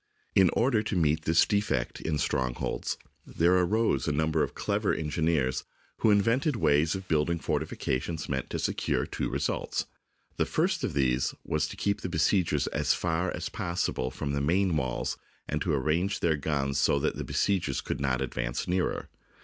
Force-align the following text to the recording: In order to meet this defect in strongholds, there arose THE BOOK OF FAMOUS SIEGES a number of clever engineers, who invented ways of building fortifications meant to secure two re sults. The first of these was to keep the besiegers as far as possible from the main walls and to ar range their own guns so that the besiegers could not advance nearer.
In 0.33 0.49
order 0.53 0.81
to 0.81 0.95
meet 0.95 1.25
this 1.25 1.45
defect 1.45 2.01
in 2.01 2.17
strongholds, 2.17 2.97
there 3.23 3.53
arose 3.53 3.67
THE 3.67 3.67
BOOK 3.67 3.67
OF 3.67 3.73
FAMOUS 3.75 3.99
SIEGES 3.99 4.07
a 4.07 4.17
number 4.17 4.43
of 4.43 4.55
clever 4.55 4.93
engineers, 4.95 5.63
who 5.97 6.09
invented 6.09 6.55
ways 6.55 6.95
of 6.95 7.07
building 7.07 7.37
fortifications 7.37 8.27
meant 8.27 8.49
to 8.49 8.57
secure 8.57 9.05
two 9.05 9.29
re 9.29 9.37
sults. 9.37 9.85
The 10.37 10.47
first 10.47 10.83
of 10.83 10.93
these 10.95 11.35
was 11.45 11.67
to 11.67 11.75
keep 11.77 12.01
the 12.01 12.09
besiegers 12.09 12.65
as 12.73 12.95
far 12.95 13.29
as 13.29 13.49
possible 13.49 14.09
from 14.09 14.31
the 14.31 14.41
main 14.41 14.75
walls 14.75 15.19
and 15.47 15.61
to 15.61 15.71
ar 15.73 15.79
range 15.79 16.21
their 16.21 16.31
own 16.33 16.39
guns 16.39 16.79
so 16.79 16.97
that 16.97 17.15
the 17.15 17.23
besiegers 17.23 17.79
could 17.81 18.01
not 18.01 18.21
advance 18.21 18.67
nearer. 18.67 19.07